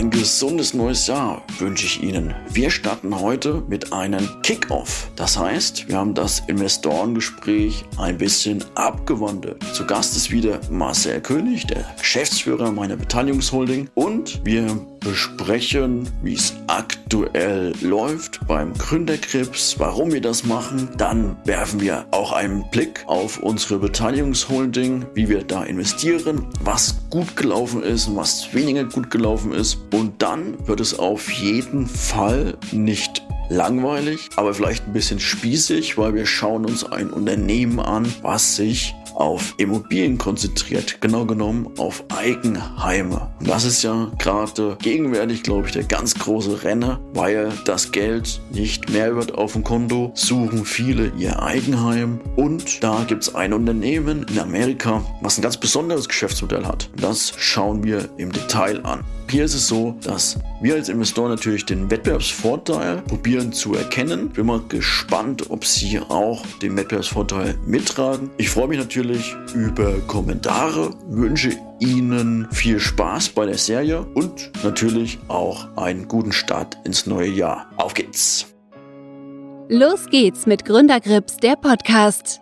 [0.00, 2.34] Ein gesundes neues Jahr wünsche ich Ihnen.
[2.48, 5.10] Wir starten heute mit einem Kickoff.
[5.14, 9.62] Das heißt, wir haben das Investorengespräch ein bisschen abgewandelt.
[9.74, 16.54] Zu Gast ist wieder Marcel König, der Geschäftsführer meiner Beteiligungsholding und wir besprechen, wie es
[16.66, 20.90] aktuell läuft beim Gründerkrebs, warum wir das machen.
[20.96, 27.36] Dann werfen wir auch einen Blick auf unsere Beteiligungsholding, wie wir da investieren, was gut
[27.36, 29.78] gelaufen ist und was weniger gut gelaufen ist.
[29.92, 36.14] Und dann wird es auf jeden Fall nicht langweilig, aber vielleicht ein bisschen spießig, weil
[36.14, 43.28] wir schauen uns ein Unternehmen an, was sich auf Immobilien konzentriert, genau genommen auf Eigenheime.
[43.38, 48.40] Und das ist ja gerade gegenwärtig, glaube ich, der ganz große Renner, weil das Geld
[48.52, 53.52] nicht mehr wird auf dem Konto, suchen viele ihr Eigenheim und da gibt es ein
[53.52, 56.88] Unternehmen in Amerika, was ein ganz besonderes Geschäftsmodell hat.
[56.96, 59.04] Das schauen wir im Detail an.
[59.30, 64.28] Hier ist es so, dass wir als Investor natürlich den Wettbewerbsvorteil probieren zu erkennen.
[64.30, 68.30] Bin mal gespannt, ob Sie auch den Wettbewerbsvorteil mittragen.
[68.38, 75.20] Ich freue mich natürlich über Kommentare, wünsche Ihnen viel Spaß bei der Serie und natürlich
[75.28, 77.70] auch einen guten Start ins neue Jahr.
[77.76, 78.46] Auf geht's!
[79.68, 82.40] Los geht's mit Gründergrips, der Podcast.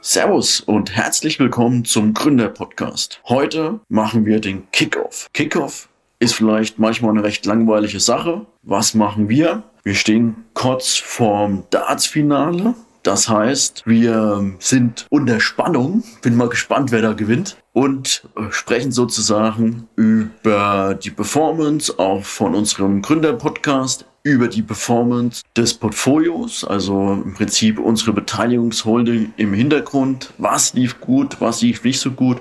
[0.00, 3.20] Servus und herzlich willkommen zum Gründer-Podcast.
[3.28, 5.28] Heute machen wir den Kickoff.
[5.34, 5.90] Kickoff
[6.22, 8.46] ist vielleicht manchmal eine recht langweilige Sache.
[8.62, 9.64] Was machen wir?
[9.82, 12.74] Wir stehen kurz vorm Darts-Finale.
[13.02, 16.04] Das heißt, wir sind unter Spannung.
[16.22, 17.56] Bin mal gespannt, wer da gewinnt.
[17.72, 26.64] Und sprechen sozusagen über die Performance auch von unserem Gründer-Podcast, über die Performance des Portfolios,
[26.64, 30.32] also im Prinzip unsere Beteiligungsholding im Hintergrund.
[30.38, 32.40] Was lief gut, was lief nicht so gut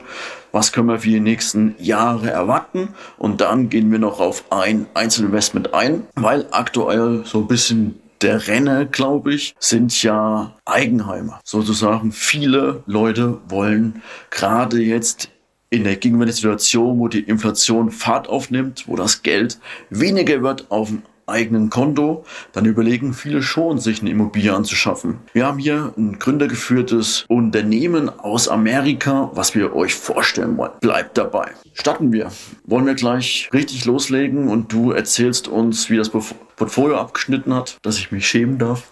[0.52, 4.86] was können wir für die nächsten Jahre erwarten und dann gehen wir noch auf ein
[4.94, 11.40] Einzelinvestment ein, weil aktuell so ein bisschen der Renner, glaube ich, sind ja Eigenheimer.
[11.44, 15.30] Sozusagen viele Leute wollen gerade jetzt
[15.72, 19.58] in der gegenwärtigen Situation, wo die Inflation Fahrt aufnimmt, wo das Geld
[19.90, 25.20] weniger wird auf dem eigenen Konto, dann überlegen viele schon, sich eine Immobilie anzuschaffen.
[25.34, 30.72] Wir haben hier ein gründergeführtes Unternehmen aus Amerika, was wir euch vorstellen wollen.
[30.82, 31.52] Bleibt dabei.
[31.74, 32.32] Starten wir.
[32.66, 37.98] Wollen wir gleich richtig loslegen und du erzählst uns, wie das Portfolio abgeschnitten hat, dass
[37.98, 38.92] ich mich schämen darf?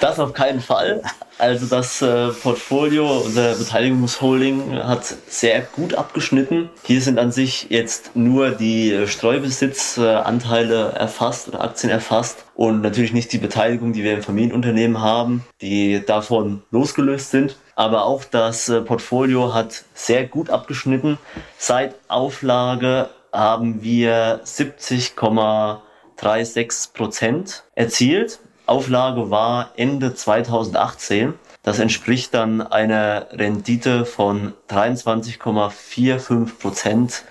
[0.00, 1.02] Das auf keinen Fall.
[1.36, 6.70] Also das äh, Portfolio, unser Beteiligungsholding hat sehr gut abgeschnitten.
[6.84, 13.32] Hier sind an sich jetzt nur die Streubesitzanteile erfasst oder Aktien erfasst und natürlich nicht
[13.32, 17.56] die Beteiligung, die wir im Familienunternehmen haben, die davon losgelöst sind.
[17.74, 21.18] Aber auch das äh, Portfolio hat sehr gut abgeschnitten.
[21.58, 28.38] Seit Auflage haben wir 70,36 Prozent erzielt.
[28.66, 31.34] Auflage war Ende 2018.
[31.62, 37.24] Das entspricht dann einer Rendite von 23,45 Prozent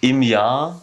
[0.00, 0.82] im Jahr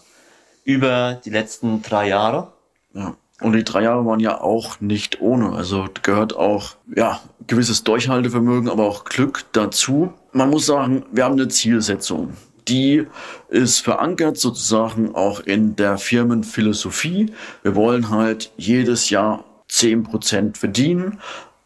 [0.64, 2.54] über die letzten drei Jahre.
[2.94, 3.16] Ja.
[3.42, 5.54] Und die drei Jahre waren ja auch nicht ohne.
[5.54, 10.14] Also gehört auch, ja, gewisses Durchhaltevermögen, aber auch Glück dazu.
[10.34, 12.34] Man muss sagen, wir haben eine Zielsetzung.
[12.68, 13.08] Die
[13.48, 17.34] ist verankert sozusagen auch in der Firmenphilosophie.
[17.64, 21.20] Wir wollen halt jedes Jahr 10% verdienen.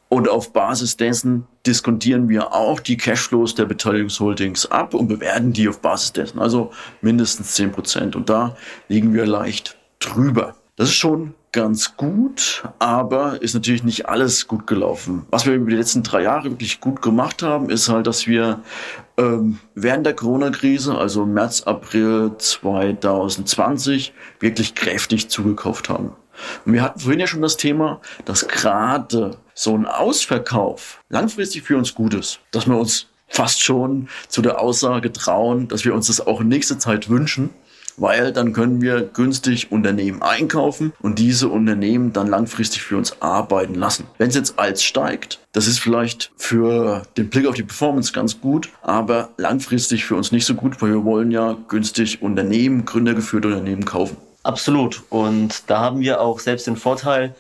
[0.10, 5.68] Und auf Basis dessen diskontieren wir auch die Cashflows der Beteiligungsholdings ab und bewerten die
[5.68, 6.40] auf Basis dessen.
[6.40, 6.72] Also
[7.02, 8.16] mindestens 10%.
[8.16, 8.56] Und da
[8.90, 10.56] liegen wir leicht drüber.
[10.76, 15.26] Das ist schon ganz gut, aber ist natürlich nicht alles gut gelaufen.
[15.30, 18.62] Was wir über die letzten drei Jahre wirklich gut gemacht haben, ist halt, dass wir
[19.18, 26.14] ähm, während der Corona-Krise, also März, April 2020, wirklich kräftig zugekauft haben.
[26.66, 31.78] Und wir hatten vorhin ja schon das Thema, dass gerade so ein Ausverkauf langfristig für
[31.78, 36.08] uns gut ist, dass wir uns fast schon zu der Aussage trauen, dass wir uns
[36.08, 37.50] das auch in nächster Zeit wünschen
[37.98, 43.76] weil dann können wir günstig Unternehmen einkaufen und diese Unternehmen dann langfristig für uns arbeiten
[43.76, 44.08] lassen.
[44.18, 48.40] Wenn es jetzt als steigt, das ist vielleicht für den Blick auf die Performance ganz
[48.42, 53.50] gut, aber langfristig für uns nicht so gut, weil wir wollen ja günstig Unternehmen, gründergeführte
[53.50, 54.18] Unternehmen kaufen.
[54.44, 55.04] Absolut.
[55.10, 57.34] Und da haben wir auch selbst den Vorteil,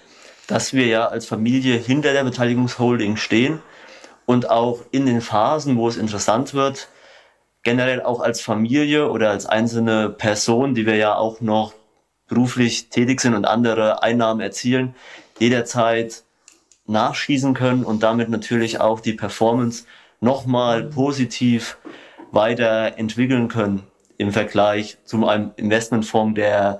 [0.47, 3.61] dass wir ja als Familie hinter der Beteiligungsholding stehen
[4.25, 6.87] und auch in den Phasen, wo es interessant wird,
[7.63, 11.73] generell auch als Familie oder als einzelne Person, die wir ja auch noch
[12.27, 14.95] beruflich tätig sind und andere Einnahmen erzielen,
[15.39, 16.23] jederzeit
[16.87, 19.85] nachschießen können und damit natürlich auch die Performance
[20.21, 21.77] nochmal positiv
[22.31, 23.87] weiterentwickeln können
[24.23, 26.79] im Vergleich zu einem Investmentfonds, der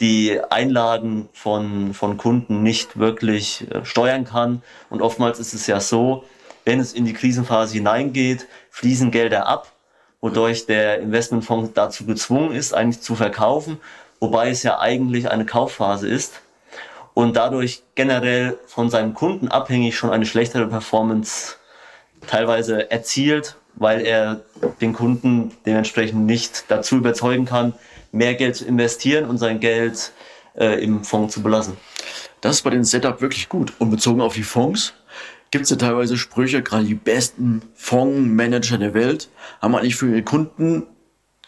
[0.00, 4.62] die Einlagen von, von Kunden nicht wirklich äh, steuern kann.
[4.90, 6.24] Und oftmals ist es ja so,
[6.64, 9.72] wenn es in die Krisenphase hineingeht, fließen Gelder ab,
[10.20, 13.78] wodurch der Investmentfonds dazu gezwungen ist, eigentlich zu verkaufen,
[14.20, 16.40] wobei es ja eigentlich eine Kaufphase ist
[17.14, 21.56] und dadurch generell von seinem Kunden abhängig schon eine schlechtere Performance
[22.26, 24.42] teilweise erzielt, weil er
[24.80, 27.74] den Kunden dementsprechend nicht dazu überzeugen kann,
[28.12, 30.12] mehr Geld zu investieren und sein Geld
[30.54, 31.76] äh, im Fonds zu belassen.
[32.40, 33.72] Das ist bei den Setup wirklich gut.
[33.78, 34.94] Und bezogen auf die Fonds
[35.50, 39.28] gibt es ja teilweise Sprüche, gerade die besten Fondsmanager der Welt
[39.60, 40.84] haben eigentlich für ihre Kunden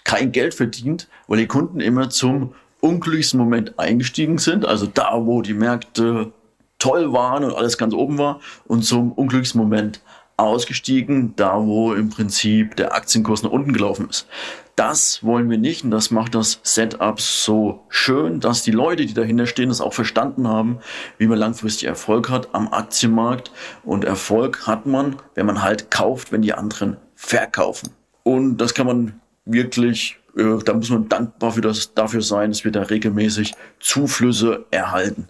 [0.04, 5.40] kein Geld verdient, weil die Kunden immer zum unglücklichsten Moment eingestiegen sind, also da, wo
[5.40, 6.32] die Märkte
[6.78, 10.02] toll waren und alles ganz oben war, und zum unglücklichsten Moment
[10.36, 14.26] ausgestiegen, da wo im Prinzip der Aktienkurs nach unten gelaufen ist.
[14.76, 19.14] Das wollen wir nicht und das macht das Setup so schön, dass die Leute, die
[19.14, 20.80] dahinter stehen, das auch verstanden haben,
[21.16, 23.52] wie man langfristig Erfolg hat am Aktienmarkt.
[23.84, 27.90] Und Erfolg hat man, wenn man halt kauft, wenn die anderen verkaufen.
[28.24, 32.64] Und das kann man wirklich, äh, da muss man dankbar für das, dafür sein, dass
[32.64, 35.28] wir da regelmäßig Zuflüsse erhalten.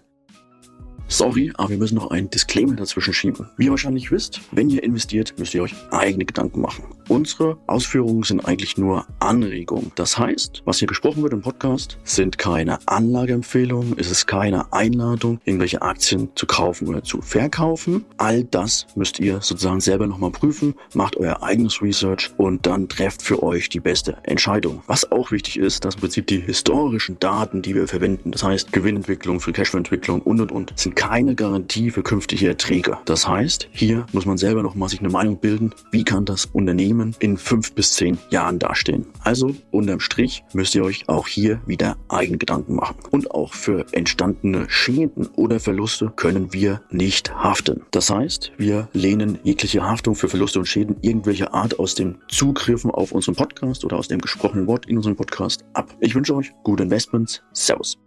[1.07, 3.47] Sorry, aber wir müssen noch einen Disclaimer dazwischen schieben.
[3.57, 6.83] Wie ihr wahrscheinlich wisst, wenn ihr investiert, müsst ihr euch eigene Gedanken machen.
[7.07, 9.91] Unsere Ausführungen sind eigentlich nur Anregungen.
[9.95, 15.39] Das heißt, was hier gesprochen wird im Podcast, sind keine Anlageempfehlungen, es ist keine Einladung,
[15.45, 18.05] irgendwelche Aktien zu kaufen oder zu verkaufen.
[18.17, 23.21] All das müsst ihr sozusagen selber nochmal prüfen, macht euer eigenes Research und dann trefft
[23.21, 24.81] für euch die beste Entscheidung.
[24.87, 28.73] Was auch wichtig ist, dass im Prinzip die historischen Daten, die wir verwenden, das heißt
[28.73, 32.97] Gewinnentwicklung, Free Cashflow-Entwicklung und und und, sind keine Garantie für künftige Erträge.
[33.05, 36.45] Das heißt, hier muss man selber noch mal sich eine Meinung bilden, wie kann das
[36.45, 39.05] Unternehmen in fünf bis zehn Jahren dastehen.
[39.23, 42.97] Also unterm Strich müsst ihr euch auch hier wieder eigene Gedanken machen.
[43.11, 47.81] Und auch für entstandene Schäden oder Verluste können wir nicht haften.
[47.91, 52.91] Das heißt, wir lehnen jegliche Haftung für Verluste und Schäden irgendwelcher Art aus den Zugriffen
[52.91, 55.95] auf unseren Podcast oder aus dem gesprochenen Wort in unserem Podcast ab.
[55.99, 57.41] Ich wünsche euch gute Investments.
[57.53, 58.04] Servus.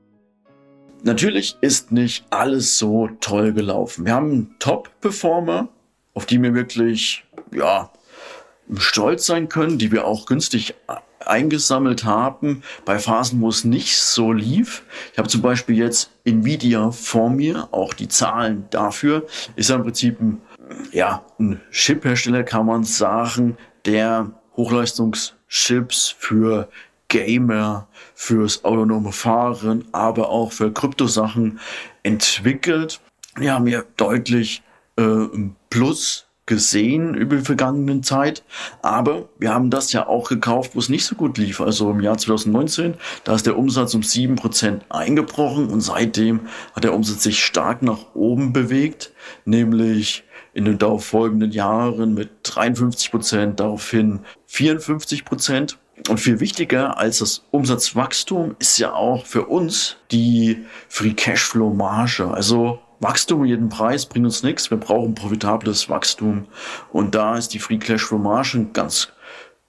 [1.02, 4.04] Natürlich ist nicht alles so toll gelaufen.
[4.04, 5.68] Wir haben Top-Performer,
[6.14, 7.90] auf die wir wirklich, ja,
[8.76, 10.74] stolz sein können, die wir auch günstig
[11.24, 14.82] eingesammelt haben, bei Phasen, wo es nicht so lief.
[15.12, 19.82] Ich habe zum Beispiel jetzt Nvidia vor mir, auch die Zahlen dafür, ist ja im
[19.82, 20.40] Prinzip ein,
[20.92, 26.68] ja, ein Chip-Hersteller, kann man sagen, der Hochleistungschips für
[27.08, 27.88] Gamer,
[28.20, 31.60] fürs autonome Fahren, aber auch für Kryptosachen
[32.02, 33.00] entwickelt.
[33.36, 34.64] Wir haben hier deutlich
[34.96, 35.26] äh,
[35.70, 38.42] Plus gesehen über die vergangenen Zeit.
[38.82, 41.60] Aber wir haben das ja auch gekauft, wo es nicht so gut lief.
[41.60, 46.40] Also im Jahr 2019, da ist der Umsatz um 7% eingebrochen und seitdem
[46.74, 49.12] hat der Umsatz sich stark nach oben bewegt,
[49.44, 50.24] nämlich
[50.54, 55.76] in den darauffolgenden Jahren mit 53%, daraufhin 54%.
[56.08, 62.28] Und viel wichtiger als das Umsatzwachstum ist ja auch für uns die Free Cashflow Marge.
[62.28, 64.70] Also Wachstum um jeden Preis bringt uns nichts.
[64.70, 66.46] Wir brauchen profitables Wachstum.
[66.92, 69.08] Und da ist die Free Cashflow Marge ein ganz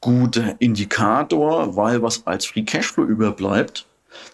[0.01, 3.85] guter Indikator, weil was als Free Cashflow überbleibt,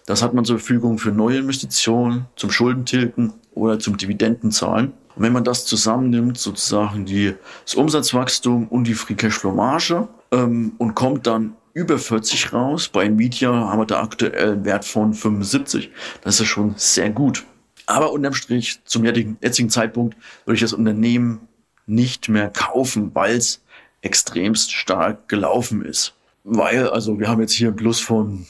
[0.06, 4.92] das hat man zur Verfügung für neue Investitionen, zum Schuldentilgen oder zum Dividendenzahlen.
[5.14, 7.34] Und wenn man das zusammennimmt, sozusagen die,
[7.64, 12.88] das Umsatzwachstum und die Free Cashflow Marge ähm, und kommt dann über 40 raus.
[12.88, 15.90] Bei Nvidia haben wir da aktuell einen Wert von 75.
[16.22, 17.44] Das ist schon sehr gut.
[17.84, 20.16] Aber unterm Strich, zum jetzigen Zeitpunkt,
[20.46, 21.46] würde ich das Unternehmen
[21.86, 23.62] nicht mehr kaufen, weil es
[24.00, 26.14] extremst stark gelaufen ist.
[26.44, 28.46] Weil, also wir haben jetzt hier einen Plus von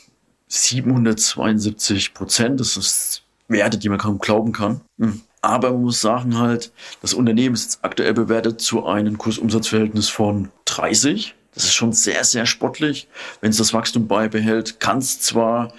[0.46, 2.60] 772 Prozent.
[2.60, 4.82] Das ist Werte, die man kaum glauben kann.
[5.00, 5.20] Hm.
[5.42, 10.50] Aber man muss sagen halt, das Unternehmen ist jetzt aktuell bewertet zu einem Kursumsatzverhältnis von
[10.66, 11.34] 30.
[11.56, 13.08] Das ist schon sehr, sehr spottlich.
[13.40, 15.72] Wenn es das Wachstum beibehält, kann es zwar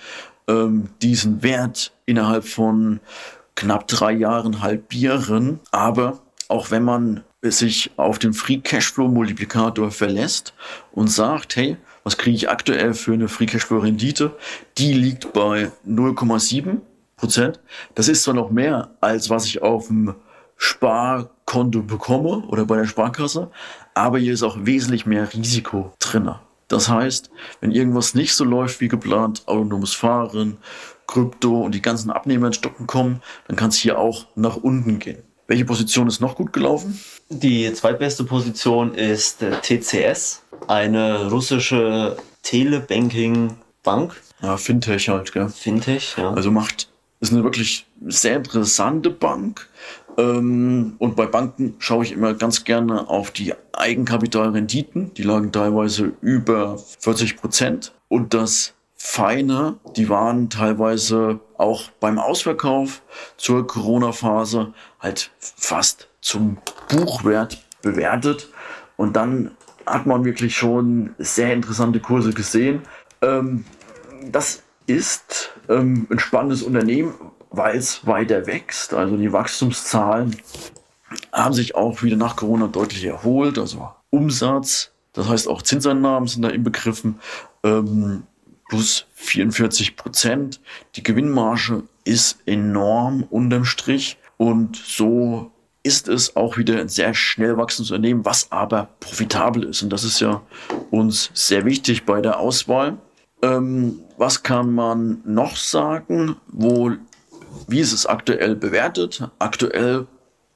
[0.48, 3.00] ähm, diesen Wert innerhalb von
[3.54, 10.56] knapp drei Jahren halbieren, aber auch wenn man sich auf den Free Cashflow Multiplikator verlässt
[10.92, 14.36] und sagt, hey, was kriege ich aktuell für eine Free Cashflow Rendite?
[14.80, 16.78] Die liegt bei 0,7
[17.18, 17.60] Prozent.
[17.94, 20.16] Das ist zwar noch mehr als was ich auf dem
[20.58, 23.52] Sparkonto bekomme oder bei der Sparkasse,
[23.98, 26.32] aber hier ist auch wesentlich mehr Risiko drin.
[26.68, 27.30] Das heißt,
[27.62, 30.58] wenn irgendwas nicht so läuft wie geplant, autonomes Fahren,
[31.08, 35.00] Krypto und die ganzen Abnehmer in Stocken kommen, dann kann es hier auch nach unten
[35.00, 35.24] gehen.
[35.48, 37.00] Welche Position ist noch gut gelaufen?
[37.30, 44.22] Die zweitbeste Position ist TCS, eine russische Telebanking-Bank.
[44.42, 45.48] Ja, Fintech halt, gell?
[45.48, 46.32] Fintech, ja.
[46.32, 46.90] Also macht,
[47.22, 49.70] ist eine wirklich sehr interessante Bank.
[50.18, 55.14] Ähm, und bei Banken schaue ich immer ganz gerne auf die Eigenkapitalrenditen.
[55.14, 57.94] Die lagen teilweise über 40 Prozent.
[58.10, 63.04] Und das Feine, die waren teilweise auch beim Ausverkauf
[63.38, 66.58] zur Corona-Phase halt fast zum
[66.90, 68.50] Buchwert bewertet.
[68.96, 69.52] Und dann
[69.86, 72.82] hat man wirklich schon sehr interessante Kurse gesehen.
[73.22, 73.66] Ähm,
[74.32, 77.14] das ist ähm, ein spannendes Unternehmen,
[77.50, 78.94] weil es weiter wächst.
[78.94, 80.36] Also die Wachstumszahlen
[81.32, 83.58] haben sich auch wieder nach Corona deutlich erholt.
[83.58, 87.20] Also Umsatz, das heißt auch Zinseinnahmen sind da inbegriffen,
[87.64, 88.24] ähm,
[88.70, 90.62] plus 44 Prozent.
[90.96, 95.52] Die Gewinnmarge ist enorm unterm Strich und so
[95.84, 99.82] ist es auch wieder ein sehr schnell wachsendes Unternehmen, was aber profitabel ist.
[99.84, 100.42] Und das ist ja
[100.92, 102.98] uns sehr wichtig bei der Auswahl.
[103.42, 106.36] Ähm, was kann man noch sagen?
[106.48, 106.92] Wo
[107.68, 109.30] wie ist es aktuell bewertet?
[109.40, 110.08] Aktuell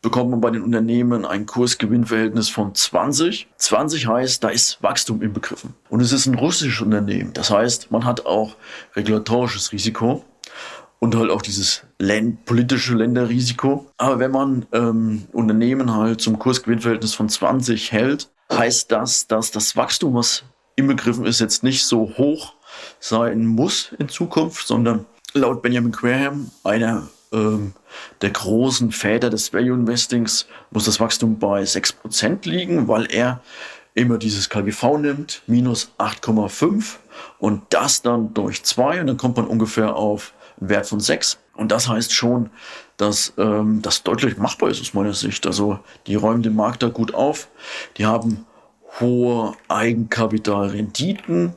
[0.02, 3.48] bekommt man bei den Unternehmen ein Kursgewinnverhältnis von 20.
[3.58, 5.76] 20 heißt, da ist Wachstum inbegriffen.
[5.90, 7.34] Und es ist ein russisches Unternehmen.
[7.34, 8.56] Das heißt, man hat auch
[8.96, 10.26] regulatorisches Risiko
[11.00, 13.88] und halt auch dieses Länd politische Länderrisiko.
[13.98, 19.76] Aber wenn man ähm, Unternehmen halt zum Kursgewinnverhältnis von 20 hält, heißt das, dass das
[19.76, 20.44] Wachstum, was
[20.76, 22.54] inbegriffen ist, jetzt nicht so hoch
[23.00, 27.74] sein muss in Zukunft, sondern laut Benjamin Graham, einer ähm,
[28.22, 33.42] der großen Väter des Value Investings, muss das Wachstum bei 6% liegen, weil er
[33.94, 36.96] immer dieses KGV nimmt, minus 8,5
[37.40, 41.38] und das dann durch 2 und dann kommt man ungefähr auf einen Wert von 6.
[41.56, 42.50] Und das heißt schon,
[42.98, 45.46] dass ähm, das deutlich machbar ist aus meiner Sicht.
[45.46, 47.50] Also die räumen den Markt da gut auf,
[47.98, 48.46] die haben
[49.00, 51.54] hohe Eigenkapitalrenditen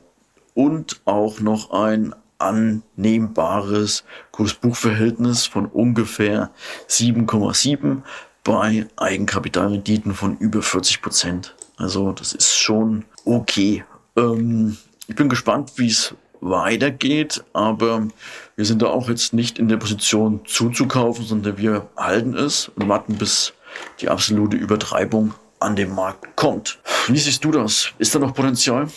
[0.55, 6.51] und auch noch ein annehmbares Kurs-Buch-Verhältnis von ungefähr
[6.89, 8.03] 7,7
[8.43, 11.55] bei Eigenkapitalrenditen von über 40 Prozent.
[11.77, 13.85] Also das ist schon okay.
[14.17, 18.07] Ähm, ich bin gespannt, wie es weitergeht, aber
[18.55, 22.89] wir sind da auch jetzt nicht in der Position zuzukaufen, sondern wir halten es und
[22.89, 23.55] warten, bis
[24.01, 26.79] die absolute Übertreibung an den Markt kommt.
[27.09, 27.91] Wie siehst du das?
[27.99, 28.89] Ist da noch Potenzial?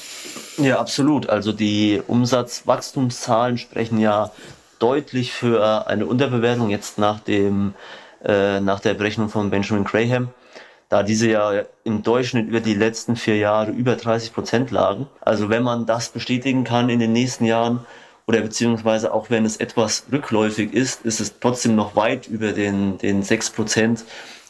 [0.58, 1.30] Ja, absolut.
[1.30, 4.32] Also die Umsatzwachstumszahlen sprechen ja
[4.80, 7.74] deutlich für eine Unterbewertung jetzt nach dem
[8.24, 10.30] äh, nach der Berechnung von Benjamin Graham,
[10.90, 15.08] da diese ja im Durchschnitt über die letzten vier Jahre über 30 Prozent lagen.
[15.22, 17.86] Also wenn man das bestätigen kann in den nächsten Jahren
[18.26, 22.98] oder beziehungsweise auch wenn es etwas rückläufig ist, ist es trotzdem noch weit über den,
[22.98, 24.04] den 6 Prozent,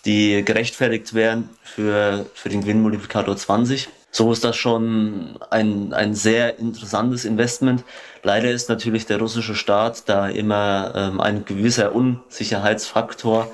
[0.06, 3.90] die gerechtfertigt wären für, für den Gewinnmultiplikator 20.
[4.12, 7.84] So ist das schon ein, ein sehr interessantes Investment.
[8.24, 13.52] Leider ist natürlich der russische Staat da immer ähm, ein gewisser Unsicherheitsfaktor,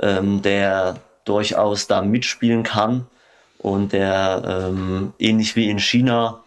[0.00, 3.06] ähm, der durchaus da mitspielen kann
[3.58, 6.40] und der ähm, ähnlich wie in China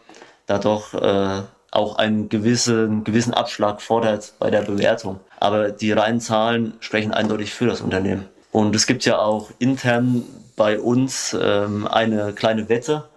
[0.47, 5.19] da doch äh, auch einen gewissen, gewissen Abschlag fordert bei der Bewertung.
[5.39, 8.25] Aber die reinen Zahlen sprechen eindeutig für das Unternehmen.
[8.51, 10.23] Und es gibt ja auch intern
[10.55, 13.09] bei uns ähm, eine kleine Wette,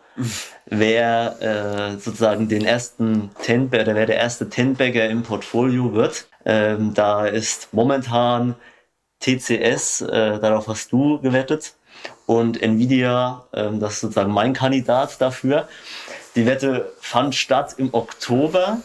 [0.66, 6.26] wer äh, sozusagen den ersten Tenbagger, wer der erste Tenbagger im Portfolio wird.
[6.44, 8.54] Ähm, da ist momentan
[9.20, 11.74] TCS, äh, darauf hast du gewettet,
[12.26, 15.68] und Nvidia, ähm, das ist sozusagen mein Kandidat dafür.
[16.36, 18.78] Die Wette fand statt im Oktober.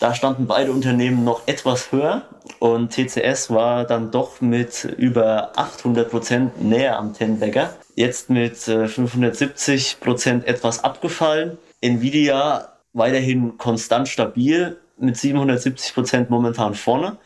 [0.00, 2.22] Da standen beide Unternehmen noch etwas höher
[2.58, 9.96] und TCS war dann doch mit über 800 Prozent näher am Tenbagger jetzt mit 570
[10.00, 11.58] äh, Prozent etwas abgefallen.
[11.80, 17.18] Nvidia weiterhin konstant stabil mit 770 Prozent momentan vorne.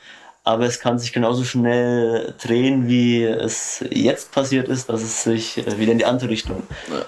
[0.44, 5.58] Aber es kann sich genauso schnell drehen, wie es jetzt passiert ist, dass es sich
[5.58, 6.62] äh, wieder in die andere Richtung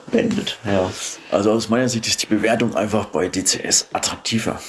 [0.06, 0.58] wendet.
[0.64, 0.90] Ja.
[1.30, 4.60] Also aus meiner Sicht ist die Bewertung einfach bei DCS attraktiver.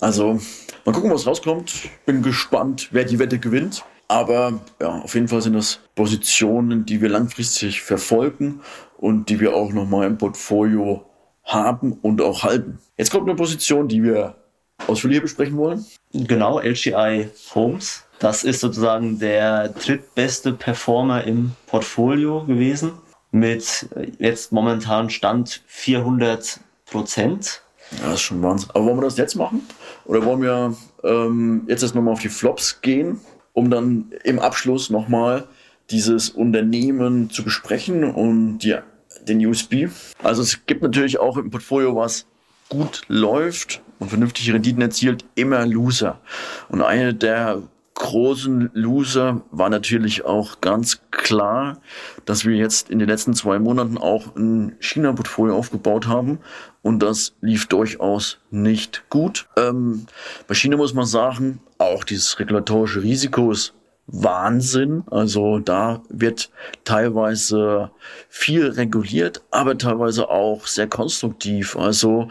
[0.00, 0.40] Also
[0.84, 1.72] mal gucken, was rauskommt.
[2.06, 3.84] Bin gespannt, wer die Wette gewinnt.
[4.08, 8.60] Aber ja, auf jeden Fall sind das Positionen, die wir langfristig verfolgen
[8.98, 11.06] und die wir auch nochmal im Portfolio
[11.44, 12.78] haben und auch halten.
[12.96, 14.36] Jetzt kommt eine Position, die wir
[14.86, 15.84] ausführlicher besprechen wollen.
[16.12, 18.04] Genau, LGI Homes.
[18.18, 22.92] Das ist sozusagen der drittbeste Performer im Portfolio gewesen
[23.30, 27.62] mit jetzt momentan Stand 400 Prozent.
[27.98, 28.70] Ja, das ist schon Wahnsinn.
[28.74, 29.66] Aber wollen wir das jetzt machen?
[30.04, 33.20] Oder wollen wir ähm, jetzt erst nochmal auf die Flops gehen,
[33.52, 35.46] um dann im Abschluss nochmal
[35.90, 38.76] dieses Unternehmen zu besprechen und die,
[39.22, 39.88] den USB?
[40.22, 42.26] Also es gibt natürlich auch im Portfolio, was
[42.68, 46.20] gut läuft und vernünftige Renditen erzielt, immer Loser.
[46.68, 47.62] Und eine der
[47.94, 51.80] großen Loser war natürlich auch ganz klar,
[52.24, 56.38] dass wir jetzt in den letzten zwei Monaten auch ein China-Portfolio aufgebaut haben
[56.82, 59.48] und das lief durchaus nicht gut.
[59.56, 60.06] Ähm,
[60.48, 63.74] bei China muss man sagen, auch dieses regulatorische Risiko ist
[64.06, 65.04] Wahnsinn.
[65.10, 66.50] Also da wird
[66.84, 67.90] teilweise
[68.28, 71.76] viel reguliert, aber teilweise auch sehr konstruktiv.
[71.76, 72.28] Also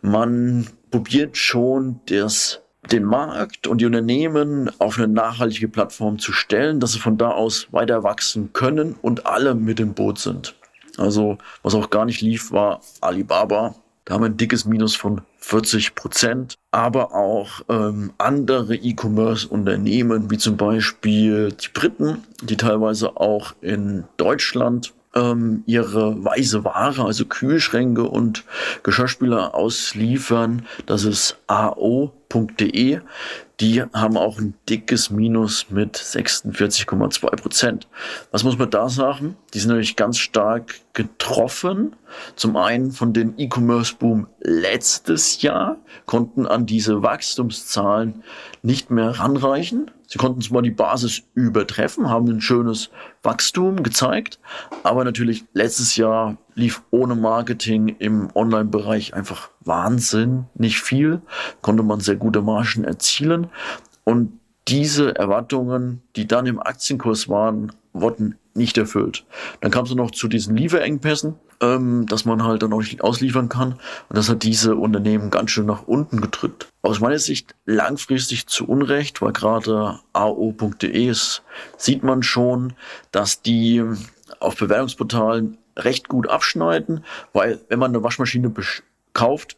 [0.00, 6.80] man probiert schon das den Markt und die Unternehmen auf eine nachhaltige Plattform zu stellen,
[6.80, 10.54] dass sie von da aus weiter wachsen können und alle mit im Boot sind.
[10.98, 13.74] Also was auch gar nicht lief, war Alibaba.
[14.04, 20.38] Da haben wir ein dickes Minus von 40 Prozent, aber auch ähm, andere E-Commerce-Unternehmen, wie
[20.38, 28.04] zum Beispiel die Briten, die teilweise auch in Deutschland ähm, ihre weiße Ware, also Kühlschränke
[28.04, 28.44] und
[28.82, 30.66] Geschirrspüler ausliefern.
[30.86, 33.00] Das ist AO.de.
[33.60, 37.88] Die haben auch ein dickes Minus mit 46,2 Prozent.
[38.32, 39.36] Was muss man da sagen?
[39.54, 41.94] Die sind nämlich ganz stark getroffen.
[42.34, 45.76] Zum einen von den E-Commerce-Boom letztes Jahr,
[46.06, 48.24] konnten an diese Wachstumszahlen
[48.62, 49.90] nicht mehr ranreichen.
[50.12, 52.90] Sie konnten zwar die Basis übertreffen, haben ein schönes
[53.22, 54.38] Wachstum gezeigt,
[54.82, 61.22] aber natürlich letztes Jahr lief ohne Marketing im Online-Bereich einfach Wahnsinn, nicht viel,
[61.62, 63.46] konnte man sehr gute Margen erzielen.
[64.04, 64.38] Und
[64.68, 69.24] diese Erwartungen, die dann im Aktienkurs waren, wurden nicht erfüllt.
[69.60, 73.48] Dann kam es noch zu diesen Lieferengpässen, ähm, dass man halt dann auch nicht ausliefern
[73.48, 73.72] kann.
[74.08, 76.68] Und das hat diese Unternehmen ganz schön nach unten gedrückt.
[76.82, 81.14] Aus meiner Sicht langfristig zu Unrecht, weil gerade AO.de
[81.76, 82.74] sieht man schon,
[83.10, 83.82] dass die
[84.40, 88.52] auf Bewertungsportalen recht gut abschneiden, weil wenn man eine Waschmaschine
[89.14, 89.56] kauft,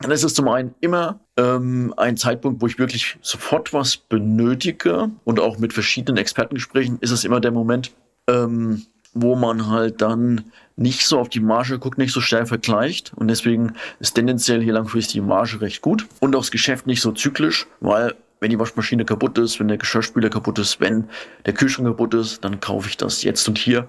[0.00, 5.10] dann ist es zum einen immer ähm, ein Zeitpunkt, wo ich wirklich sofort was benötige
[5.24, 7.92] und auch mit verschiedenen Expertengesprächen ist es immer der Moment,
[8.28, 13.12] ähm, wo man halt dann nicht so auf die Marge guckt, nicht so schnell vergleicht.
[13.16, 16.06] Und deswegen ist tendenziell hier langfristig die Marge recht gut.
[16.20, 19.78] Und auch das Geschäft nicht so zyklisch, weil wenn die Waschmaschine kaputt ist, wenn der
[19.78, 21.08] Geschirrspüler kaputt ist, wenn
[21.46, 23.88] der Kühlschrank kaputt ist, dann kaufe ich das jetzt und hier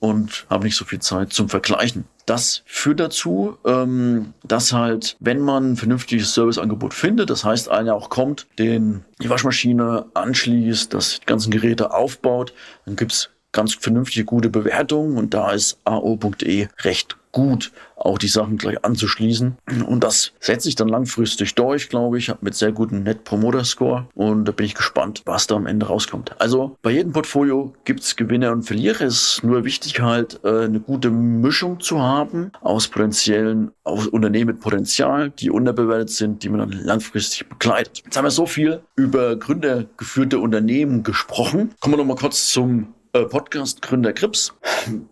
[0.00, 2.04] und habe nicht so viel Zeit zum Vergleichen.
[2.26, 7.94] Das führt dazu, ähm, dass halt, wenn man ein vernünftiges Serviceangebot findet, das heißt, einer
[7.94, 12.52] auch kommt, den die Waschmaschine anschließt, das die ganzen Geräte aufbaut,
[12.84, 18.58] dann gibt's ganz vernünftige, gute Bewertungen und da ist AO.de recht gut, auch die Sachen
[18.58, 19.58] gleich anzuschließen.
[19.86, 24.06] Und das setzt sich dann langfristig durch, glaube ich, mit sehr gutem Net Promoter Score.
[24.14, 26.40] Und da bin ich gespannt, was da am Ende rauskommt.
[26.40, 29.02] Also bei jedem Portfolio gibt es Gewinner und Verlierer.
[29.02, 34.48] Es ist nur wichtig, halt äh, eine gute Mischung zu haben aus potenziellen aus Unternehmen
[34.48, 38.02] mit Potenzial, die unterbewertet sind, die man dann langfristig begleitet.
[38.04, 41.74] Jetzt haben wir so viel über gründergeführte Unternehmen gesprochen.
[41.80, 44.54] Kommen wir noch mal kurz zum äh, Podcast-Gründer Krips.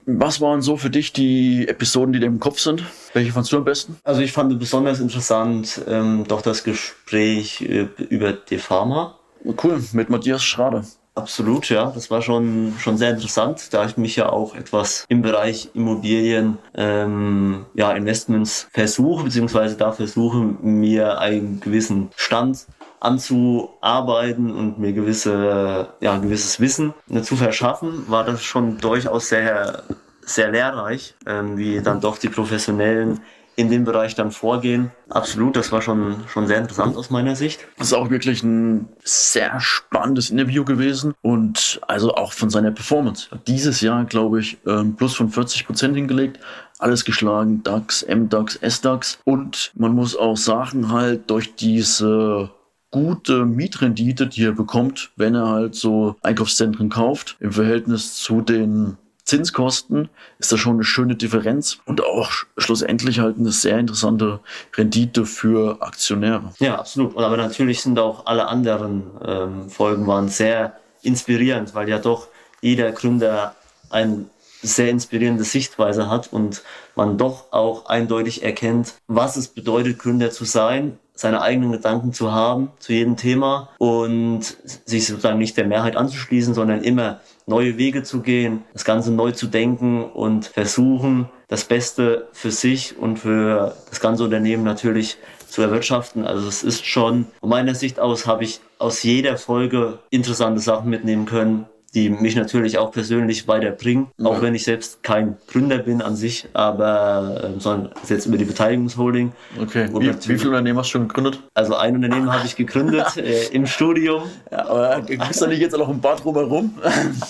[0.07, 2.85] Was waren so für dich die Episoden, die dir im Kopf sind?
[3.13, 3.97] Welche fandst du am besten?
[4.05, 9.19] Also ich fand besonders interessant ähm, doch das Gespräch äh, über die Pharma.
[9.63, 10.85] Cool, mit Matthias Schrader.
[11.17, 11.91] Absolut, ja.
[11.93, 16.59] Das war schon, schon sehr interessant, da ich mich ja auch etwas im Bereich Immobilien,
[16.75, 22.67] ähm, ja, Investments versuche, beziehungsweise da versuche, mir einen gewissen Stand
[23.01, 29.83] anzuarbeiten und mir gewisse, ja, gewisses Wissen zu verschaffen, war das schon durchaus sehr,
[30.23, 33.21] sehr lehrreich, ähm, wie dann doch die Professionellen
[33.57, 34.93] in dem Bereich dann vorgehen.
[35.09, 37.61] Absolut, das war schon, schon sehr interessant aus meiner Sicht.
[37.79, 43.29] Das ist auch wirklich ein sehr spannendes Interview gewesen und also auch von seiner Performance.
[43.47, 46.39] Dieses Jahr, glaube ich, ähm, plus von 40 Prozent hingelegt.
[46.79, 49.19] Alles geschlagen, DAX, MDAX, SDAX.
[49.25, 52.51] Und man muss auch sagen, halt durch diese
[52.97, 57.37] gute Mietrendite, die er bekommt, wenn er halt so Einkaufszentren kauft.
[57.41, 63.37] Im Verhältnis zu den Zinskosten ist das schon eine schöne Differenz und auch schlussendlich halt
[63.39, 64.41] eine sehr interessante
[64.75, 66.55] Rendite für Aktionäre.
[66.59, 67.19] Ja, absolut.
[67.19, 72.29] Aber natürlich sind auch alle anderen ähm, Folgen waren sehr inspirierend, weil ja doch
[72.63, 73.55] jeder Gründer
[73.91, 74.25] eine
[74.63, 76.63] sehr inspirierende Sichtweise hat und
[76.95, 82.33] man doch auch eindeutig erkennt, was es bedeutet, Gründer zu sein, seine eigenen Gedanken zu
[82.33, 84.43] haben zu jedem Thema und
[84.85, 89.33] sich sozusagen nicht der Mehrheit anzuschließen, sondern immer neue Wege zu gehen, das Ganze neu
[89.33, 95.17] zu denken und versuchen, das Beste für sich und für das ganze Unternehmen natürlich
[95.49, 96.27] zu erwirtschaften.
[96.27, 100.91] Also es ist schon, von meiner Sicht aus habe ich aus jeder Folge interessante Sachen
[100.91, 104.27] mitnehmen können, die mich natürlich auch persönlich weiterbringen, ja.
[104.27, 108.45] auch wenn ich selbst kein Gründer bin an sich, aber äh, sondern jetzt über die
[108.45, 109.33] Beteiligungsholding.
[109.61, 109.89] Okay.
[109.95, 111.41] Wie, wie viele Unternehmen hast du schon gegründet?
[111.55, 114.25] Also ein Unternehmen habe ich gegründet äh, im Studium.
[114.53, 116.75] Ja, aber bist du nicht jetzt auch ein paar drumherum?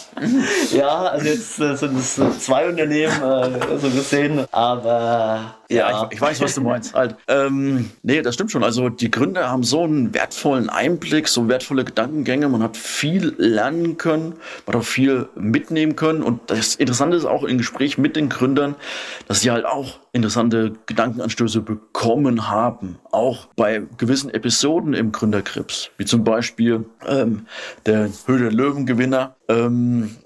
[0.72, 6.14] ja, also jetzt äh, sind es zwei Unternehmen äh, so gesehen, aber ja, ja ich,
[6.14, 6.94] ich, weiß, was du meinst.
[6.94, 7.16] Halt.
[7.28, 8.62] Ähm, nee, das stimmt schon.
[8.62, 12.48] Also die Gründer haben so einen wertvollen Einblick, so wertvolle Gedankengänge.
[12.48, 14.34] Man hat viel lernen können,
[14.66, 16.22] man hat auch viel mitnehmen können.
[16.22, 18.76] Und das Interessante ist auch im Gespräch mit den Gründern,
[19.28, 22.98] dass sie halt auch interessante Gedankenanstöße bekommen haben.
[23.10, 27.46] Auch bei gewissen Episoden im Gründerkrips, wie zum Beispiel ähm,
[27.84, 29.36] der Höhle der Löwen-Gewinner.
[29.48, 30.16] Ähm,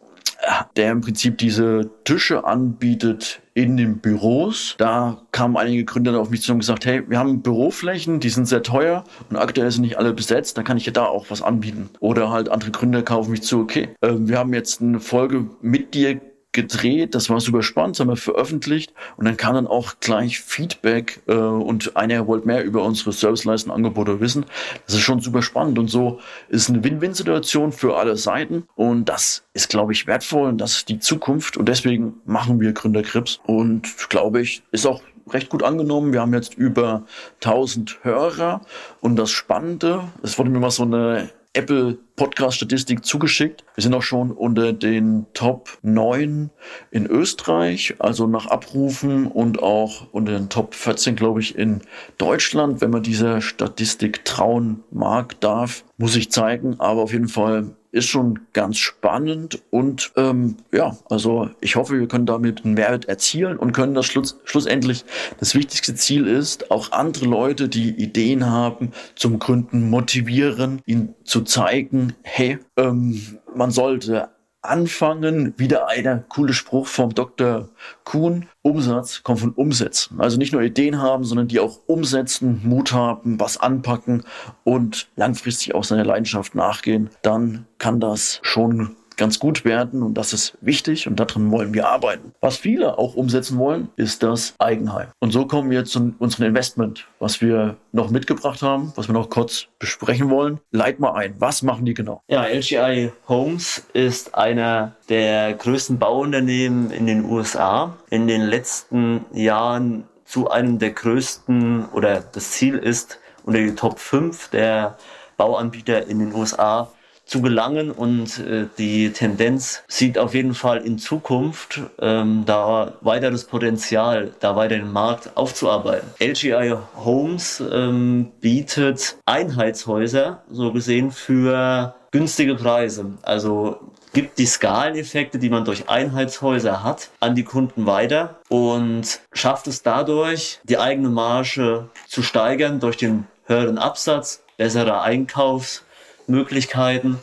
[0.76, 4.74] der im Prinzip diese Tische anbietet in den Büros.
[4.78, 8.46] Da kamen einige Gründer auf mich zu und gesagt, hey, wir haben Büroflächen, die sind
[8.46, 11.42] sehr teuer und aktuell sind nicht alle besetzt, da kann ich ja da auch was
[11.42, 11.90] anbieten.
[12.00, 15.94] Oder halt andere Gründer kaufen mich zu, okay, äh, wir haben jetzt eine Folge mit
[15.94, 16.20] dir
[16.52, 18.92] gedreht, das war super spannend, haben wir veröffentlicht.
[19.16, 23.70] Und dann kam dann auch gleich Feedback äh, und einer wollte mehr über unsere Serviceleisten,
[23.72, 24.46] Angebote wissen.
[24.86, 28.64] Das ist schon super spannend und so ist eine Win-Win-Situation für alle Seiten.
[28.74, 31.56] Und das ist, glaube ich, wertvoll und das ist die Zukunft.
[31.56, 36.12] Und deswegen machen wir Gründerkrips und glaube ich, ist auch recht gut angenommen.
[36.12, 37.04] Wir haben jetzt über
[37.44, 38.62] 1000 Hörer.
[39.00, 43.64] Und das Spannende, es wurde mir mal so eine Apple Podcast Statistik zugeschickt.
[43.74, 46.50] Wir sind auch schon unter den Top 9
[46.92, 51.80] in Österreich, also nach Abrufen und auch unter den Top 14, glaube ich, in
[52.18, 56.78] Deutschland, wenn man dieser Statistik trauen mag, darf, muss ich zeigen.
[56.78, 62.08] Aber auf jeden Fall ist schon ganz spannend und ähm, ja, also ich hoffe, wir
[62.08, 65.04] können damit einen Mehrwert erzielen und können das schluss, schlussendlich
[65.38, 71.42] das wichtigste Ziel ist, auch andere Leute, die Ideen haben, zum Gründen motivieren, ihnen zu
[71.42, 74.28] zeigen, hey, ähm, man sollte
[74.62, 77.68] anfangen, wieder einer coole Spruch vom Dr.
[78.04, 80.20] Kuhn, Umsatz kommt von Umsetzen.
[80.20, 84.24] Also nicht nur Ideen haben, sondern die auch umsetzen, Mut haben, was anpacken
[84.64, 90.32] und langfristig auch seiner Leidenschaft nachgehen, dann kann das schon ganz gut werden und das
[90.32, 92.32] ist wichtig und daran wollen wir arbeiten.
[92.40, 95.08] Was viele auch umsetzen wollen, ist das Eigenheim.
[95.20, 99.28] Und so kommen wir zu unserem Investment, was wir noch mitgebracht haben, was wir noch
[99.28, 100.58] kurz besprechen wollen.
[100.72, 102.22] Leit mal ein, was machen die genau?
[102.28, 107.98] Ja, LGI Homes ist einer der größten Bauunternehmen in den USA.
[108.08, 113.98] In den letzten Jahren zu einem der größten oder das Ziel ist, unter die Top
[113.98, 114.96] 5 der
[115.36, 116.90] Bauanbieter in den USA
[117.30, 123.44] zu gelangen und äh, die Tendenz sieht auf jeden Fall in Zukunft ähm, da weiteres
[123.44, 126.10] Potenzial, da weiter den Markt aufzuarbeiten.
[126.20, 133.12] LGI Homes ähm, bietet Einheitshäuser, so gesehen, für günstige Preise.
[133.22, 133.78] Also
[134.12, 139.84] gibt die Skaleneffekte, die man durch Einheitshäuser hat, an die Kunden weiter und schafft es
[139.84, 145.84] dadurch, die eigene Marge zu steigern durch den höheren Absatz, bessere Einkaufs
[146.30, 147.18] Möglichkeiten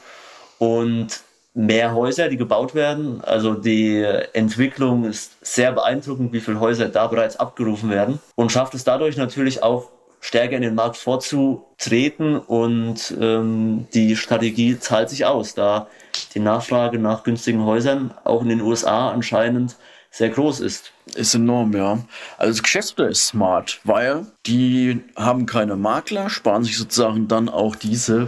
[0.60, 1.22] und
[1.54, 3.22] mehr Häuser, die gebaut werden.
[3.24, 8.76] Also die Entwicklung ist sehr beeindruckend, wie viele Häuser da bereits abgerufen werden und schafft
[8.76, 9.90] es dadurch natürlich auch
[10.20, 15.88] stärker in den Markt vorzutreten und ähm, die Strategie zahlt sich aus, da
[16.34, 19.78] die Nachfrage nach günstigen Häusern auch in den USA anscheinend
[20.12, 20.92] sehr groß ist.
[21.16, 22.00] Ist enorm, ja.
[22.38, 27.76] Also das Geschäftsmodell ist smart, weil die haben keine Makler, sparen sich sozusagen dann auch
[27.76, 28.28] diese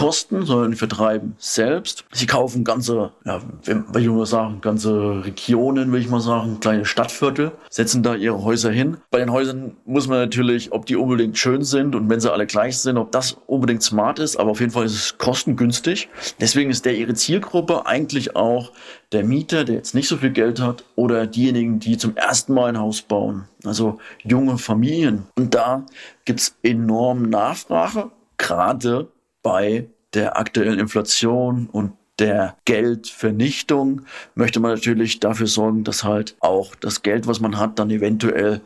[0.00, 2.04] Vertriebskosten, sondern die vertreiben selbst.
[2.12, 6.84] Sie kaufen ganze, ja, will ich mal sagen, ganze Regionen, will ich mal sagen, kleine
[6.86, 8.96] Stadtviertel, setzen da ihre Häuser hin.
[9.10, 12.46] Bei den Häusern muss man natürlich, ob die unbedingt schön sind und wenn sie alle
[12.46, 16.08] gleich sind, ob das unbedingt smart ist, aber auf jeden Fall ist es kostengünstig.
[16.40, 18.72] Deswegen ist der ihre Zielgruppe eigentlich auch
[19.12, 22.70] der Mieter, der jetzt nicht so viel Geld hat oder diejenigen, die zum ersten Mal
[22.70, 25.26] ein Haus bauen, also junge Familien.
[25.36, 25.84] Und da
[26.24, 29.08] gibt es enorm Nachfrage, gerade
[29.42, 34.02] bei der aktuellen Inflation und der Geldvernichtung
[34.34, 38.60] möchte man natürlich dafür sorgen, dass halt auch das Geld, was man hat, dann eventuell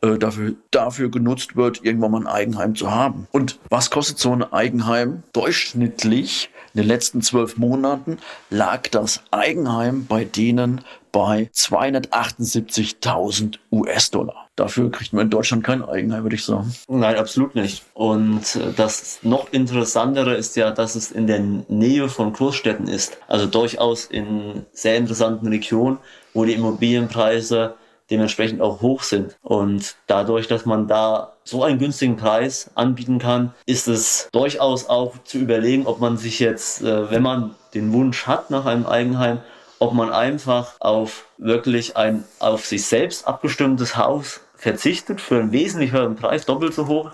[0.00, 3.26] äh, dafür, dafür genutzt wird, irgendwann mal ein Eigenheim zu haben.
[3.32, 5.24] Und was kostet so ein Eigenheim?
[5.32, 14.46] Durchschnittlich in den letzten zwölf Monaten lag das Eigenheim bei denen bei 278.000 US-Dollar.
[14.60, 16.72] Dafür kriegt man in Deutschland kein Eigenheim, würde ich sagen.
[16.88, 17.82] Nein, absolut nicht.
[17.94, 23.18] Und das noch interessantere ist ja, dass es in der Nähe von Großstädten ist.
[23.26, 25.98] Also durchaus in sehr interessanten Regionen,
[26.34, 27.74] wo die Immobilienpreise
[28.10, 29.36] dementsprechend auch hoch sind.
[29.42, 35.14] Und dadurch, dass man da so einen günstigen Preis anbieten kann, ist es durchaus auch
[35.24, 39.38] zu überlegen, ob man sich jetzt, äh, wenn man den Wunsch hat nach einem Eigenheim,
[39.78, 45.90] ob man einfach auf wirklich ein auf sich selbst abgestimmtes Haus verzichtet für einen wesentlich
[45.90, 47.10] höheren Preis, doppelt so hoch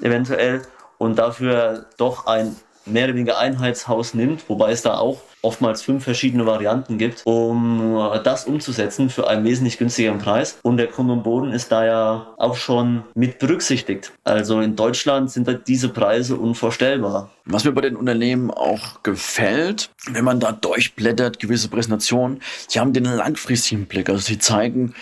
[0.00, 0.62] eventuell,
[0.98, 6.04] und dafür doch ein mehr oder weniger Einheitshaus nimmt, wobei es da auch oftmals fünf
[6.04, 10.58] verschiedene Varianten gibt, um das umzusetzen für einen wesentlich günstigeren Preis.
[10.62, 14.12] Und der Grund und Boden ist da ja auch schon mit berücksichtigt.
[14.24, 17.30] Also in Deutschland sind diese Preise unvorstellbar.
[17.46, 22.92] Was mir bei den Unternehmen auch gefällt, wenn man da durchblättert, gewisse Präsentationen, sie haben
[22.92, 24.10] den langfristigen Blick.
[24.10, 24.94] Also sie zeigen,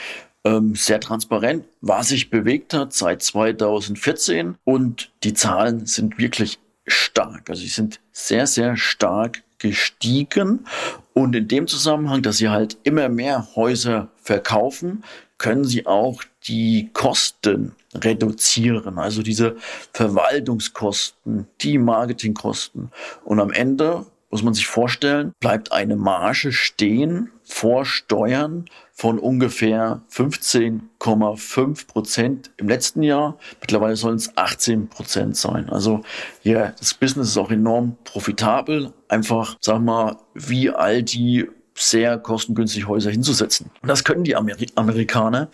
[0.49, 7.51] ähm, sehr transparent, was sich bewegt hat seit 2014 und die Zahlen sind wirklich stark.
[7.51, 10.67] Also sie sind sehr, sehr stark gestiegen.
[11.13, 15.05] Und in dem Zusammenhang, dass sie halt immer mehr Häuser verkaufen,
[15.37, 19.57] können sie auch die Kosten reduzieren, also diese
[19.93, 22.91] Verwaltungskosten, die Marketingkosten.
[23.25, 30.03] Und am Ende muss man sich vorstellen, bleibt eine Marge stehen vor Steuern von ungefähr
[30.13, 33.39] 15,5 Prozent im letzten Jahr.
[33.61, 35.69] Mittlerweile sollen es 18 Prozent sein.
[35.71, 36.03] Also
[36.43, 38.93] ja, das Business ist auch enorm profitabel.
[39.09, 43.71] Einfach, sag mal, wie all die sehr kostengünstig Häuser hinzusetzen.
[43.83, 45.49] Und das können die Ameri Amerikaner.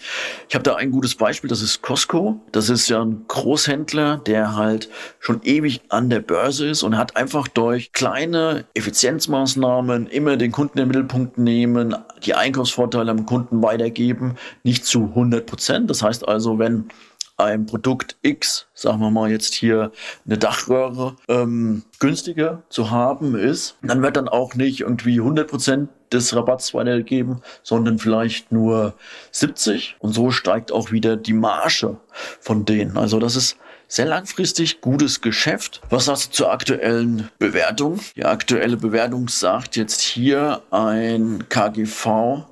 [0.48, 2.40] Ich habe da ein gutes Beispiel, das ist Costco.
[2.52, 4.88] Das ist ja ein Großhändler, der halt
[5.20, 10.78] schon ewig an der Börse ist und hat einfach durch kleine Effizienzmaßnahmen immer den Kunden
[10.78, 15.90] im Mittelpunkt nehmen, die Einkaufsvorteile am Kunden weitergeben, nicht zu 100 Prozent.
[15.90, 16.88] Das heißt also, wenn
[17.36, 19.90] ein Produkt X, sagen wir mal jetzt hier
[20.24, 26.34] eine Dachröhre, ähm, günstiger zu haben ist, dann wird dann auch nicht irgendwie 100% des
[26.34, 28.94] Rabatts weitergegeben, sondern vielleicht nur
[29.32, 31.96] 70 und so steigt auch wieder die Marge
[32.40, 32.96] von denen.
[32.96, 33.56] Also das ist
[33.88, 35.80] sehr langfristig gutes Geschäft.
[35.90, 38.00] Was sagst du zur aktuellen Bewertung?
[38.16, 42.06] Die aktuelle Bewertung sagt jetzt hier ein KGV.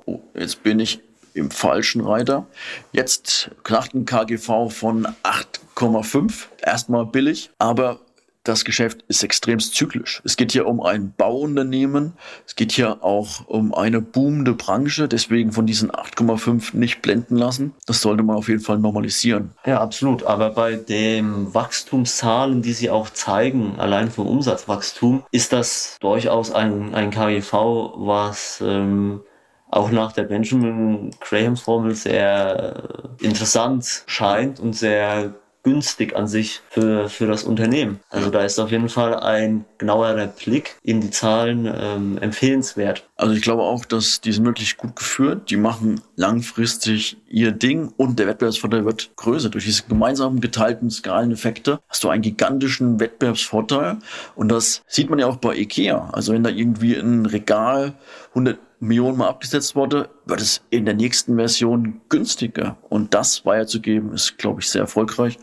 [0.05, 0.99] Oh, jetzt bin ich
[1.33, 2.45] im falschen Reiter.
[2.91, 6.45] Jetzt nach dem KGV von 8,5.
[6.61, 7.99] Erstmal billig, aber
[8.43, 10.21] das Geschäft ist extrem zyklisch.
[10.25, 12.13] Es geht hier um ein Bauunternehmen.
[12.45, 15.07] Es geht hier auch um eine boomende Branche.
[15.07, 17.73] Deswegen von diesen 8,5 nicht blenden lassen.
[17.85, 19.51] Das sollte man auf jeden Fall normalisieren.
[19.65, 20.23] Ja, absolut.
[20.23, 26.93] Aber bei den Wachstumszahlen, die Sie auch zeigen, allein vom Umsatzwachstum, ist das durchaus ein,
[26.93, 27.53] ein KGV,
[27.95, 29.21] was ähm,
[29.71, 37.09] auch nach der Benjamin Graham Formel sehr interessant scheint und sehr günstig an sich für,
[37.09, 37.99] für das Unternehmen.
[38.09, 43.07] Also da ist auf jeden Fall ein genauerer Blick in die Zahlen ähm, empfehlenswert.
[43.15, 45.49] Also ich glaube auch, dass die sind wirklich gut geführt.
[45.49, 49.49] Die machen langfristig ihr Ding und der Wettbewerbsvorteil wird größer.
[49.49, 53.97] Durch diese gemeinsamen geteilten Skaleneffekte hast du einen gigantischen Wettbewerbsvorteil
[54.35, 56.09] und das sieht man ja auch bei Ikea.
[56.11, 57.93] Also wenn da irgendwie ein Regal
[58.29, 62.77] 100 Millionen mal abgesetzt wurde, wird es in der nächsten Version günstiger.
[62.89, 65.39] Und das weiterzugeben, ist, glaube ich, sehr erfolgreich.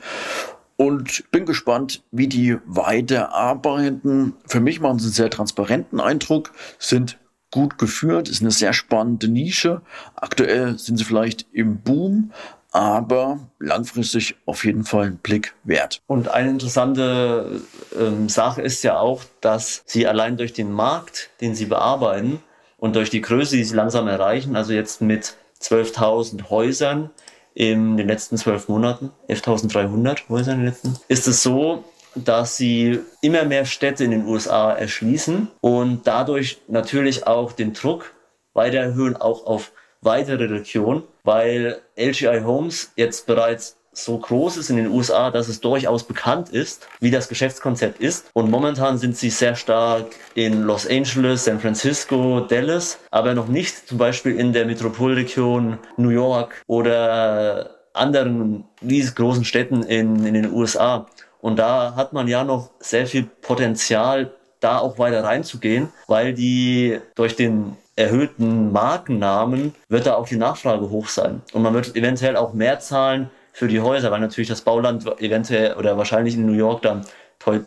[0.77, 4.35] Und bin gespannt, wie die weiterarbeiten.
[4.47, 7.19] Für mich machen sie einen sehr transparenten Eindruck, sind
[7.51, 9.83] gut geführt, ist eine sehr spannende Nische.
[10.15, 12.33] Aktuell sind sie vielleicht im Boom,
[12.73, 16.01] aber langfristig auf jeden Fall einen Blick wert.
[16.07, 17.61] Und eine interessante
[17.99, 22.41] ähm, Sache ist ja auch, dass sie allein durch den Markt, den sie bearbeiten,
[22.81, 27.11] und durch die Größe, die sie langsam erreichen, also jetzt mit 12.000 Häusern
[27.55, 33.01] in den letzten zwölf Monaten, 11.300 Häuser in den letzten, ist es so, dass sie
[33.21, 38.13] immer mehr Städte in den USA erschließen und dadurch natürlich auch den Druck
[38.55, 44.77] weiter erhöhen, auch auf weitere Regionen, weil LGI Homes jetzt bereits so groß ist in
[44.77, 48.31] den USA, dass es durchaus bekannt ist, wie das Geschäftskonzept ist.
[48.35, 53.89] Und momentan sind sie sehr stark in Los Angeles, San Francisco, Dallas, aber noch nicht
[53.89, 61.07] zum Beispiel in der Metropolregion New York oder anderen riesengroßen Städten in, in den USA.
[61.41, 67.01] Und da hat man ja noch sehr viel Potenzial, da auch weiter reinzugehen, weil die
[67.15, 71.43] durch den erhöhten Markennamen wird da auch die Nachfrage hoch sein.
[71.53, 75.75] Und man wird eventuell auch mehr zahlen für die Häuser, weil natürlich das Bauland eventuell
[75.75, 77.05] oder wahrscheinlich in New York dann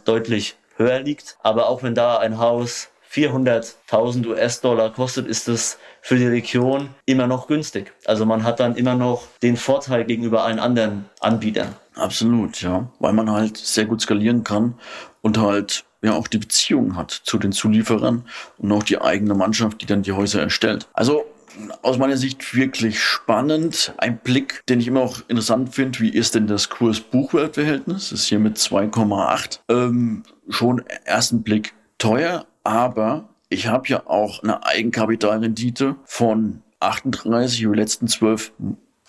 [0.05, 1.37] deutlich höher liegt.
[1.43, 7.27] Aber auch wenn da ein Haus 400.000 US-Dollar kostet, ist es für die Region immer
[7.27, 7.93] noch günstig.
[8.05, 11.75] Also man hat dann immer noch den Vorteil gegenüber allen anderen Anbietern.
[11.93, 12.89] Absolut, ja.
[12.97, 14.73] Weil man halt sehr gut skalieren kann
[15.21, 18.25] und halt ja auch die Beziehung hat zu den Zulieferern
[18.57, 20.87] und auch die eigene Mannschaft, die dann die Häuser erstellt.
[20.93, 21.23] Also
[21.81, 23.93] aus meiner Sicht wirklich spannend.
[23.97, 28.11] Ein Blick, den ich immer auch interessant finde, wie ist denn das Kurs-Buchwert-Verhältnis?
[28.11, 29.59] Ist hier mit 2,8.
[29.69, 37.75] Ähm, schon ersten Blick teuer, aber ich habe ja auch eine Eigenkapitalrendite von 38 über
[37.75, 38.51] die letzten zwölf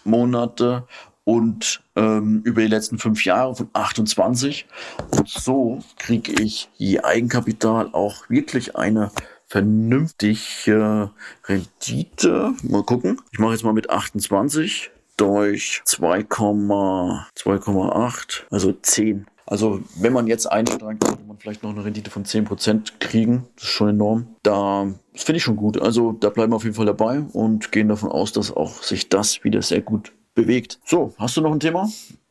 [0.05, 0.87] Monate
[1.25, 4.67] und ähm, über die letzten fünf Jahre von 28.
[5.11, 9.11] Und so kriege ich je Eigenkapital auch wirklich eine
[9.55, 11.11] vernünftige
[11.45, 12.55] Rendite.
[12.65, 13.21] Mal gucken.
[13.31, 19.27] Ich mache jetzt mal mit 28 durch 2,8, also 10.
[19.47, 23.47] Also wenn man jetzt einsteigt, könnte man vielleicht noch eine Rendite von 10% kriegen.
[23.55, 24.27] Das ist schon enorm.
[24.43, 25.81] Da das finde ich schon gut.
[25.81, 29.09] Also da bleiben wir auf jeden Fall dabei und gehen davon aus, dass auch sich
[29.09, 30.81] das wieder sehr gut bewegt.
[30.85, 31.89] So, hast du noch ein Thema?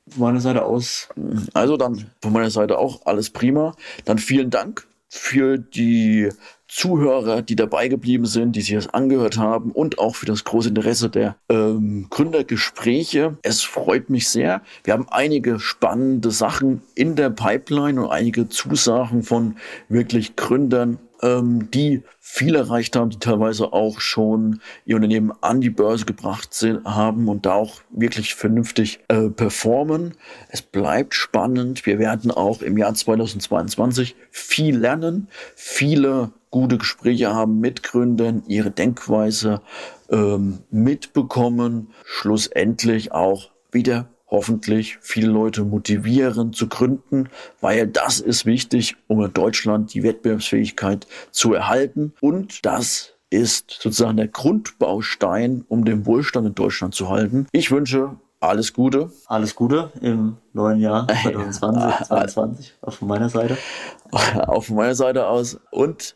[0.09, 1.07] Von meiner Seite aus.
[1.53, 3.77] Also dann von meiner Seite auch alles prima.
[4.03, 6.27] Dann vielen Dank für die
[6.73, 10.69] Zuhörer, die dabei geblieben sind, die sich das angehört haben und auch für das große
[10.69, 13.37] Interesse der ähm, Gründergespräche.
[13.43, 14.61] Es freut mich sehr.
[14.83, 19.57] Wir haben einige spannende Sachen in der Pipeline und einige Zusagen von
[19.87, 25.69] wirklich Gründern ähm, die viel erreicht haben, die teilweise auch schon ihr Unternehmen an die
[25.69, 30.15] Börse gebracht sind, haben und da auch wirklich vernünftig äh, performen.
[30.49, 31.85] Es bleibt spannend.
[31.85, 38.69] Wir werden auch im Jahr 2022 viel lernen, viele gute Gespräche haben mit Gründern, ihre
[38.69, 39.61] Denkweise
[40.11, 48.95] ähm, mitbekommen, schlussendlich auch wieder hoffentlich viele Leute motivieren zu gründen, weil das ist wichtig,
[49.07, 52.13] um in Deutschland die Wettbewerbsfähigkeit zu erhalten.
[52.21, 57.47] Und das ist sozusagen der Grundbaustein, um den Wohlstand in Deutschland zu halten.
[57.51, 59.11] Ich wünsche alles Gute.
[59.25, 63.57] Alles Gute im neuen Jahr 2020, 2022 auch von meiner Seite.
[64.45, 66.15] Auch von meiner Seite aus und